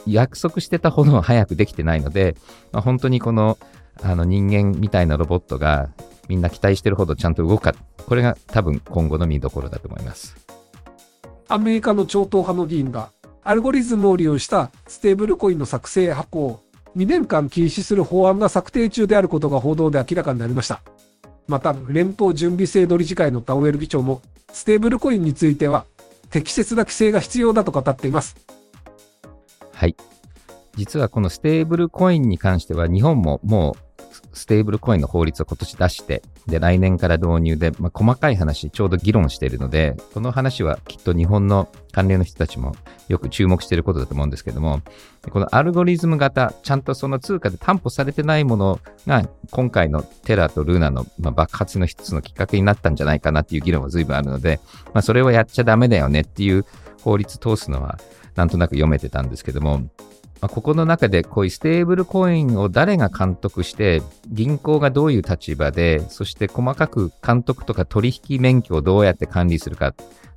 [0.05, 2.35] 約束してたほど早くできてないので、
[2.71, 3.57] まあ、本当にこの
[4.01, 5.89] あの人間みたいなロボットが
[6.27, 10.35] みんな期待してるほどちゃんと動くか、これが多分今後の見どころだと思います。
[11.47, 13.11] アメリカの超党派の議員が、
[13.43, 16.63] アルゴリズムを利用したステーブルコインの作成発行を
[16.95, 20.81] 2年間禁止する法案が策定中であることが報道で明らかになりました。
[21.47, 24.21] また、連邦準備制度理事会のパウエル議長も、
[24.53, 25.85] ステーブルコインについては
[26.29, 28.35] 適切な規制が必要だと語っています。
[29.81, 29.95] はい。
[30.75, 33.91] 実はこのステーブルコインに関しては日本ももう
[34.31, 42.75] ステーブルコインの法律を今年出して、で、来年から導入で、まあ、細かい話、ちょうど議論しているので、この話はきっと日本の関連の人たちも
[43.07, 44.81] よく注目していることだと思うんですけども、
[45.31, 54.59] このアルゴリズム型、ちゃんとその通貨で担保されてないものが、今回のテラとルーナの、まあ、爆発の一つのきっかけになったんじゃないかなっていう議論は随分あるので、
[54.93, 56.67] まあ、それをやっちゃダメだよねっていう
[57.01, 57.97] 法律通すのは、
[58.35, 59.79] なんとなく読めてたんですけども、
[60.41, 69.93] まあ、ここの中でこういうステーブルコインを誰が監督して、銀行がどういう立場で、そして細かく監督とか取引免許をどうやって管理するか、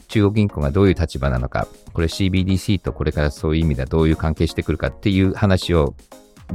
[0.08, 5.94] 中央銀行がどういう立場なのか、これ CBDC とこれからそういう意味ではどういう関係してくるかっていう話を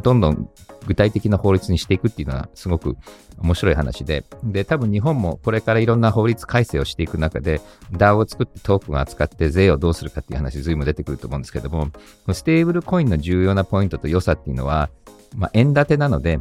[0.03, 0.49] どんどん
[0.87, 2.97] 具体的な法律にしていくっていうのはすごく
[3.39, 7.61] 面白い話で、で、多分日本もこれからいろんな法律改正をしていく中で、
[7.91, 11.89] DAO を作ってトークンを扱って税をどうするかっていう話随分出てくると思うんですけども、
[12.33, 14.89] ステーブルコインの重要なポイントと良さっていうのは、
[15.35, 16.39] まあ、円建てなので、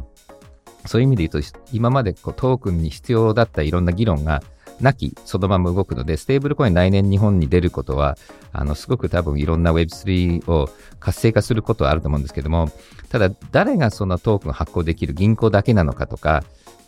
[0.85, 4.41] そういう意味で言うと、今までこうトークンに必要だったいろんな議論が、
[4.81, 8.17] なきそのまま動くので、ステーブルコイン来年日本に出ることは、
[8.51, 12.69] あの、すごく多分いろんな Web3 を活性化することはあると思うんですけども、
[13.09, 16.43] ただ誰がそのトークン発行できる銀行だけなのかとか、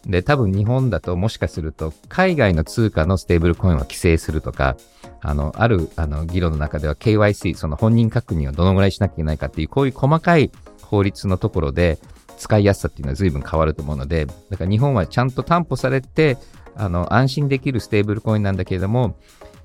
[0.06, 4.76] で、多分日本だともしかすると、海外の通貨のステーブルコインを規制するとか、
[5.22, 10.52] あの、ある、あの、議論の中では KYC、その本人確認をどのぐらいしなきゃいけないかっていう、こういう細かい
[10.82, 12.00] 法律のところで、
[12.38, 16.38] 使いやすさっていうのは随分変わると思うので、だから日本はちゃんと担保されて、
[16.76, 19.18] あの、安心できるステーブルコインなんだけれども、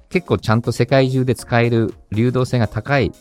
[0.08, 3.12] 結構ちゃんと世界中で使える流動性が高い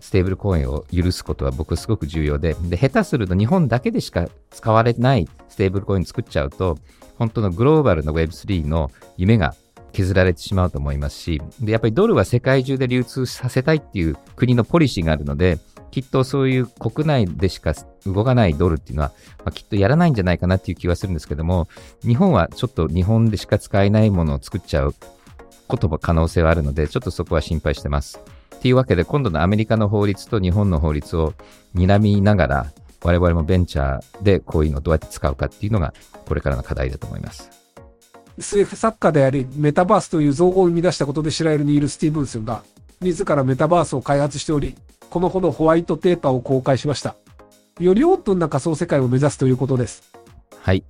[0.00, 6.78] ステーブルコインを許すことは僕すごく重要で、で、下手すると日本だけでしか使われないステーブルコイン作っちゃうと、
[7.16, 9.54] 本当のグローバルの Web3 の夢が
[9.92, 15.58] 削られてしまうと思いますし、で、やっぱりドルは世界中で流通させたいっていう国のポリシーがあるので、
[15.94, 17.72] きっとそういう国内でしか
[18.04, 21.68] 動かないドルっていうのは、まあ、きっとやらないんじゃないかなっていう気はするんですけども、
[22.02, 24.94] 日本はちょっと日本でしか使えないものを作っちゃう
[25.68, 28.18] ことも可能性はあるので、ちょっとそこは心配してます。
[28.56, 31.32] っていうわけで、今度のアメリカの法律と日本の法律を
[31.76, 32.66] 睨みながら、
[33.04, 35.94] 我々もベンチャーでこういうのをどうやって使うかっていうのが、
[36.26, 37.48] これからの課題だと思います。
[38.36, 42.64] SF 作家であり、メタバースという造語を生み出したことで知られるニール・スティーブンスが、
[43.00, 44.74] 自らメタバースを開発しており、
[45.14, 47.14] このほどホワイトペーパーを公開しました。
[47.78, 50.12] よりオープンな仮想世界を目指すということです。
[50.58, 50.82] はい。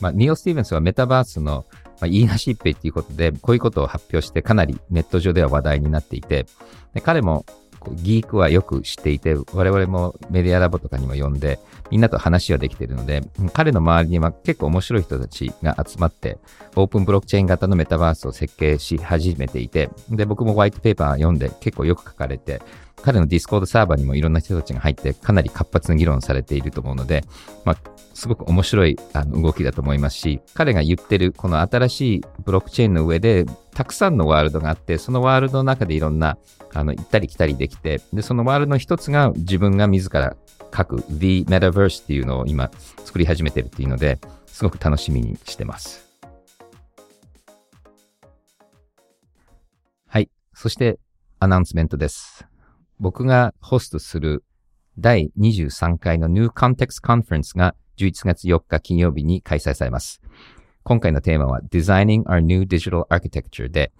[0.00, 1.66] まあ、ニオ・スティーブンスはメタバースの、
[2.00, 6.46] まあ、言いなしっぺっていうことで、こういうことを発表してかなりネット上では話題になっていて、
[6.94, 7.44] で彼も
[7.92, 11.58] ギークはよく知っていて、我々もメディアラボとかにも呼んで、
[11.90, 16.38] みんなと話はできているので、彼の周りには結構面白い人たちが集まって、
[16.76, 22.60] オープンブロックチェーン型のメタバースを設計し始めていて、で、僕もホワイトペーパー読んで結構よく書かれて、
[23.02, 27.24] 彼のディスコードサーバーにもいろんな人たちが入ってかなり活発な議論されていると思うので、
[27.64, 27.76] まあ、
[28.14, 36.36] すごく面白いあの動きだと思いますし、彼が言ってるこの新しいブロックチェーンの上でたくさんのワールドがあって、そのワールドの中でいろんな
[36.74, 40.36] あの行ったり来たりできて、で、そのワールドの一つが自分が自ら
[40.76, 42.70] 書く The Metaverse っていうのを今
[43.04, 46.06] 作り始めてるっていうので、すごく楽しみにしてます。
[50.06, 50.28] はい。
[50.52, 50.98] そして
[51.38, 52.49] アナウンスメントです。
[53.00, 54.44] 僕がホストする
[54.98, 60.20] 第23回の New Context Conference が11月4日金曜日に開催されます。
[60.82, 63.90] 今回のテーマは Designing Our New Digital Architecture で、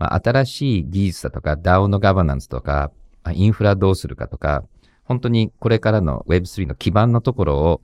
[0.00, 2.90] まあ、新しい技術だとか DAO のガバナンスとか、
[3.32, 4.64] インフラどうするかとか、
[5.04, 7.80] 本当にこれからの Web3 の基盤のところを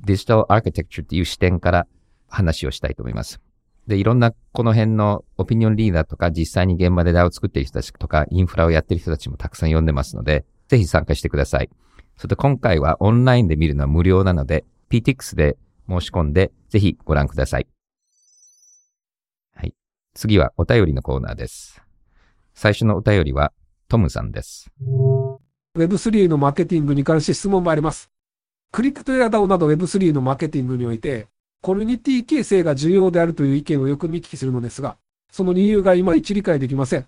[0.00, 1.86] デジタルアーキテクチャっていう視点から
[2.26, 3.38] 話をしたいと思います。
[3.86, 11.70] で、いろんなこの辺のオピニオンリーダーとか、実際に現場で DAO を作っている人たちとか、インフラをやっている人たちもたくさん呼んでますので、ぜひ参加してください。
[12.16, 15.56] それと今回はオンラインで見るのは無料なので、PTX で
[15.88, 17.66] 申し込んで、ぜひご覧ください。
[19.54, 19.74] はい。
[20.14, 21.82] 次はお便りのコーナーです。
[22.54, 23.52] 最初のお便りは、
[23.88, 24.70] トムさんです。
[25.76, 28.10] Web3 のマーケティングに関して質問もあります。
[28.72, 31.28] クリプトや DAO など Web3 のマーケティングにおいて、
[31.62, 34.96] コミュニティ形成が重要であるという意見をよく見聞きするのですが、
[35.32, 37.06] その理由がいまいち理解できません。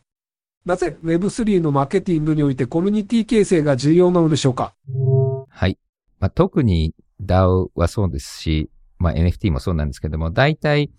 [0.65, 4.75] なぜ Web3 のマーケティングにおいてコミュニティ形成が重要なのでしょうか？
[5.49, 5.79] はい。
[6.19, 10.91] まあ、特に DAO はそうですし、まあ、NFT もそうなんですけども、大体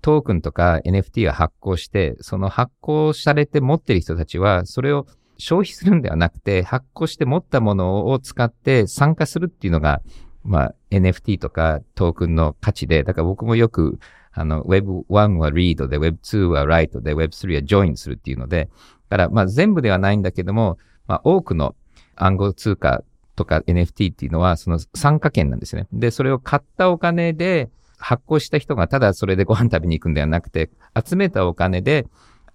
[0.00, 10.00] トークンとか NFT は発行して、その発行されて持ってる人たちは、それを消費するんではなくて、発行して持ったものを使って参加するっていうのが
[10.44, 13.98] まあ、NFT とかトークンの価値で、だから僕もよく、
[14.32, 18.68] あの、Web1 は read で、Web2 は write で、Web3 は join するっていうので、
[19.08, 21.74] だから、まあ全部ではないんだけども、まあ多くの
[22.16, 23.04] 暗号通貨
[23.36, 25.86] とか NFT っていうのは、その参加権なんですね。
[25.92, 27.70] で、それを買ったお金で、
[28.02, 30.70] 発行した人がただそれでご飯食べに行くんではなくて、
[31.06, 32.06] 集めたお金で、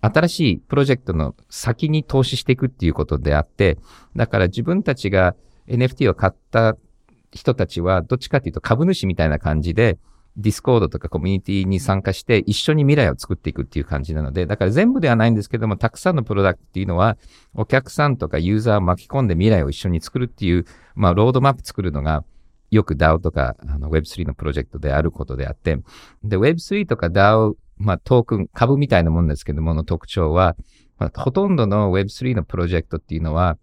[0.01, 3.77] 新しいプロジェクトの先に投資していくっていうことであって、
[4.15, 5.35] だから自分たちが
[5.67, 6.77] NFT を買った
[7.31, 9.97] 人たちは、どっちかっていうと株主みたいな感じで、
[10.37, 17.17] ディスコードとかコミュニティに参加して一緒に未来を作っていくっていう感じなので、だから全部ではないんですけども、たくさんのプロダクトっていうのは、
[17.55, 20.65] お客さんとかユーザーを巻き込んで未来を一緒に作るっていう、
[20.95, 22.23] まあ、ロードマップ作るのが、
[22.69, 25.79] よく DAO とかあの Web3 のプロジェクトであることであって、
[26.23, 30.55] で、Web3 とか DAO まあ、トークン、株みたいなもんですけどもの特徴は、
[30.97, 33.57] まあ、ほとんどの Web3 のプロジェクトっていうのは、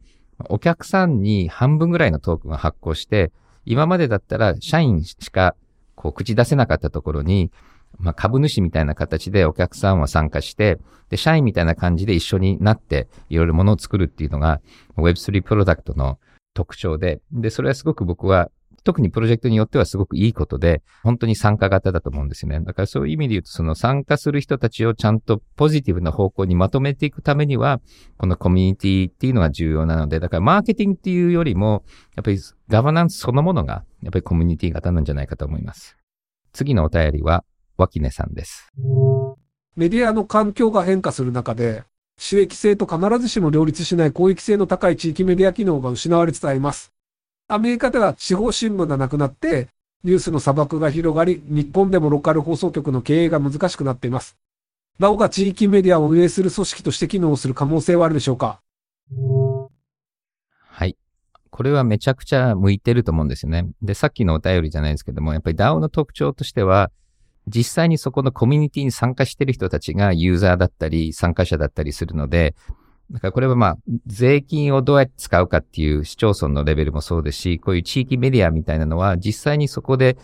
[0.49, 3.33] お客さんに半分ぐらいのトークンを発行して、
[3.67, 5.55] 今までだったら社員しか
[5.95, 7.51] こう口出せなかったところに、
[7.99, 14.61] まあ、株主みたいな形でお客さんは参加して、で、社員みたいな感じで一緒になって、いろいろものを作るっていうのが
[14.97, 16.19] Web3 プロダクトの
[16.55, 18.51] 特徴で、で、それはすごく僕は
[18.85, 22.61] 特にプロジェクトによってはすごくいいことで、本当に参加型だと思うんですよね。
[22.61, 27.81] だからそういう意味で言うと、その参加する人たちをちゃんとポジティブな方向にまとめていくためには、
[28.19, 31.83] このコミュニティっていうのが重要なので、だからマーケティングっていうよりも、
[32.15, 35.97] やっぱりガバナンスそのものが、やっぱりコミュニティ型なんじゃないかと思います。
[36.53, 37.45] 次のお便りは、
[37.77, 38.71] 脇根さんです。
[39.77, 41.83] メディアの環境が変化する中で、
[42.17, 46.94] 収益性と必ずしも両立しない公益性の高い地域メディア機能が失われつつあります。
[47.47, 49.69] アメリカでは地方新聞がなくなって、
[50.03, 54.37] ニュースの砂漠が広がり、日本でもローカル放送局の経営が難しくなっています。
[54.99, 58.61] なおか地域メディアを運営する組織として機能する可能性はあるでしょうか？
[60.59, 60.97] はい。
[61.51, 63.67] これはめちゃくちゃ向いてると思うんですよね。
[63.83, 66.91] で、さっきのお便りじゃないですけども、やっぱり DAO の特徴としては、
[67.47, 72.55] 実際にそこのコミュニティに参加している人たちがユーザーだったり参加者だったりするので、
[73.11, 80.17] だからこれはまあ、税金をどうやって使うかっていう市町村のレベルもそうですし、こういう地域メディアみたいなのは実際にそこで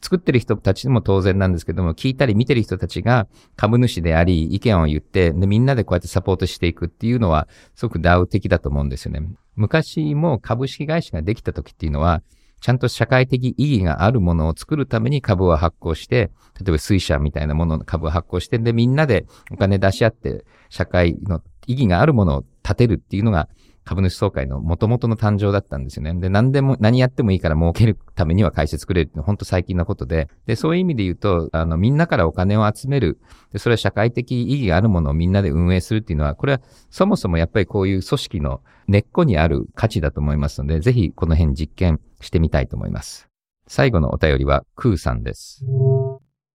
[0.00, 3.26] 作ってる人たちも当然なんですけども、聞いたり見てる人たちが
[3.56, 9.22] 株主であり、意見を言って、で、みんなでこうやってサポートしていくっていうのは、すごく DAO 的だと思うんですよね。
[9.56, 12.22] 昔も株式会社ができた時っていうのは、
[12.60, 16.30] ちゃんと社会的意義があるものを作るために株を発行して、
[16.60, 23.48] 例えば水車みたいなものの株を発行して、で、みんなでお金出し合って、社会の意義があるものを立てるっていうのが
[23.88, 26.12] 株主総会の元々の誕生だったんですよね。
[26.20, 33.18] で、何でも、何やってもいいから儲けるためには会社作れるって本当最近のことで、で、そういう意味で言うと、あの、みんなからお金を集める。
[33.50, 36.60] で、それは社会的意義があるものをみんなで運営するっていうのは、これは
[36.90, 43.30] そもそもやっぱりこういう組織の根っこにある価値だと思いますので、ぜひこの辺実験してみたいと思います。
[43.68, 45.64] 最後のお便りは、クーさんです。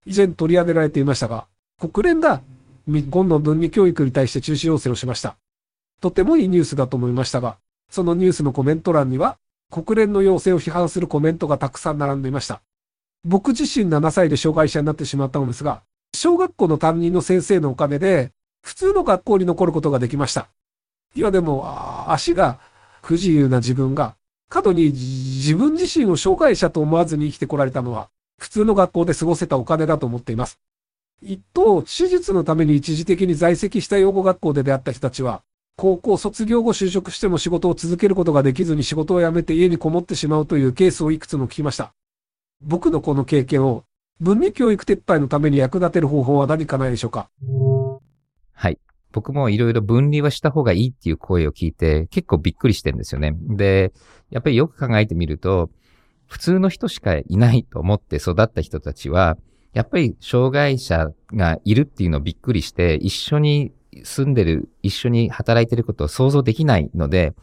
[0.06, 1.48] 以前取り上げられていましたが、
[1.80, 2.42] 国連が
[2.86, 5.36] 今度分離教育に対して中止要請をしました。
[6.00, 7.56] とてもいいニュースだと思いましたが、
[7.90, 9.38] そのニュースのコメント欄には、
[9.70, 12.60] 国連の要請を批判するコメントがたくさん並んでいました。
[13.24, 15.82] 僕自身7歳で障害者になってしまったのですが、
[16.14, 18.32] 小学校の担任の先生のおかげで、
[18.62, 20.48] 普通の学校に残ることができました。
[21.14, 22.58] いやでも、足が
[23.02, 24.16] 不自由な自分が、
[24.48, 30.60] 過度に自分自身を障害者と思わずに生きてこられたのは、普通の学校で過ごせたお金だと思っています。
[31.22, 35.42] 一方、手術のために一時的に在籍した養護学校で出会った人たちは、
[35.76, 41.94] 高校卒業後就職しても仕事を続けることができずに仕事を辞めて家にこもってしまうというケースをいくつも聞きました。
[42.62, 43.84] 僕のこの経験を
[44.20, 47.28] 分離教育撤廃のために役立てる方法は何かないでしょうか？
[48.52, 48.78] はい。
[49.10, 53.36] 僕もいろいろ分離はした方がいいっていう声を聞いて結構びっくりしてるんですよね。
[53.40, 53.92] で、
[54.30, 55.70] やっぱりよく考えてみると、
[56.26, 59.36] 普通の人しかいないと思って育った人たちは、
[59.74, 63.72] やっぱり障害者がいるっていうのをびっくりして、一緒に
[64.04, 67.34] 住んでる、一緒に働いてることを想像できないので、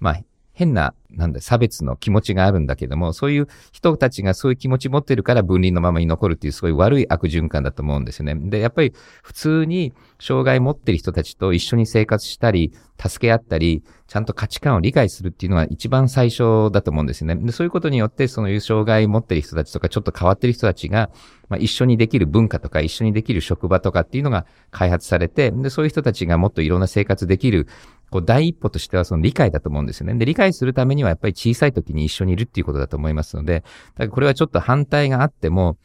[0.00, 0.20] まあ、
[0.56, 8.34] 変な、なんだ、差別の気持ちがあるんだけども、そういう人たちがそういう気持ち持ってるから分離のままに残るっていうすごい悪い悪循環だと思うんですよね。
[8.34, 17.34] で、やっぱり普通に障害持ってる人たちと一緒に生活したり、助け合ったり、ちゃんと価値観を理解するっていうのが一番最初だと思うんですよね。
[17.36, 21.10] で、そういうことによって、その障害持ってる人たちとか、ちょっと変わってる人たちが、
[21.48, 27.66] まあ、一緒にできる文化とか、一緒にできる職場とかっていうのが開発されて、で、そういう人たちがもっといろんな生活できる
[28.10, 30.14] こう第一歩としてはその理解だと思うんですよね。
[30.14, 35.76] で、理解するためにはやっぱり小さい時に一緒にいるっていうことだと思いますので、だからこれはちょっと反対があっても、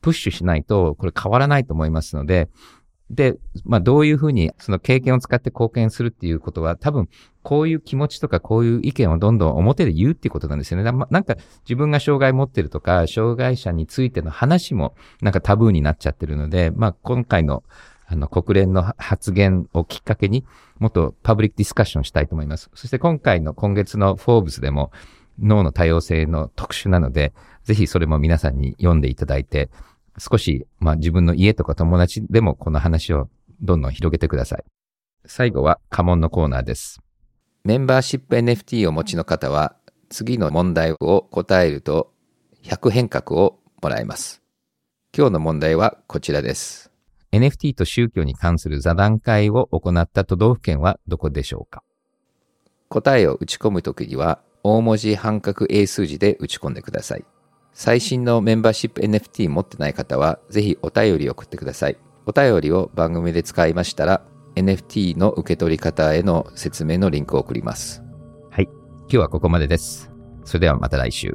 [0.00, 2.48] プッシュしないとこれ変わらないと思いますので、
[3.10, 7.08] で、まあどういうふうにその経験を使って貢献するっていうことは多分
[7.42, 10.90] こういう気持ちとかこういう意見をどんどん表で言うっていうことなんですよね。
[11.10, 17.62] なんか自分が障害持ってるとか、障害者についての話もなんかタブーになっちゃってるので、まあ今回の
[18.12, 20.44] あの国連の発言をきっかけに
[20.78, 22.70] もっとパブリックディスカッションしたいと思います。
[22.74, 24.92] そして今回の今月のフォーブスでも
[25.38, 27.32] 脳の多様性の特集なので、
[27.64, 29.70] ぜひそれも皆さんに読んでいただいて、
[30.18, 33.30] 少し、まあ自分の家とか友達でもこの話を
[33.62, 34.64] どんどん広げてください。
[35.24, 37.00] 最後は家紋のコーナーです。
[37.64, 39.76] メンバーシップ NFT をお持ちの方は、
[40.10, 42.12] 次の問題を答えると
[42.64, 44.42] 100変革をもらえます。
[45.16, 46.91] 今日の問題はこちらです。
[47.32, 51.82] NFT と宗教に関する座談会を行った都道府県はどこでしょうか？
[52.88, 57.24] 答えを打ち込むときには、大文字半角英数字で打ち込んでください。
[57.72, 61.96] 最新のメンバーシップ NFT 持ってない方は、ぜひお便りを送ってください。
[62.26, 64.22] お便りを番組で使いましたら、
[64.54, 68.02] NFT の受け取り方への説明のリンクを送ります。
[68.50, 68.64] はい。
[68.64, 70.12] 今日はここまでです。
[70.44, 71.34] それではまた来週。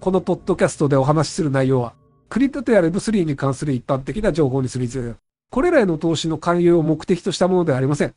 [0.00, 1.92] このポッドキャストでお話しする内容は、
[2.30, 5.14] クリプトや Web3 に関する一般的な情報にするにつれ
[5.50, 8.14] これらへの投資の勧誘を目的としたものではありません。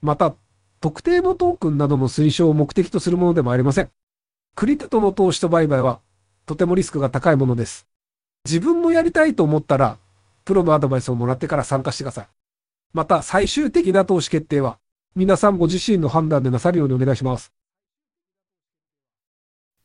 [0.00, 0.34] また、
[0.80, 3.90] 特定のトークンなどの推奨を目的とするものでもありません。
[4.56, 6.00] クリプトの投資と売買は、
[6.44, 7.86] とてもリスクが高いものです。
[8.44, 9.98] 自分もやりたいと思ったら、
[10.44, 12.28] プロのアドバイスをもらってから参加してください。
[12.94, 14.80] また、最終的な投資決定は、
[15.14, 17.52] 皆さんご自身の判断でなさるようにお願いします。